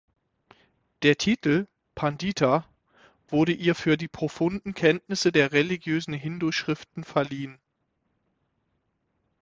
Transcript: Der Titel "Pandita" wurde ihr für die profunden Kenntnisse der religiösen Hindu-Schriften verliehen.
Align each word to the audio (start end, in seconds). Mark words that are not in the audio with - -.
Der 1.03 1.15
Titel 1.15 1.67
"Pandita" 1.93 2.65
wurde 3.27 3.51
ihr 3.51 3.75
für 3.75 3.97
die 3.97 4.07
profunden 4.07 4.73
Kenntnisse 4.73 5.31
der 5.31 5.51
religiösen 5.51 6.15
Hindu-Schriften 6.15 7.03
verliehen. 7.03 7.59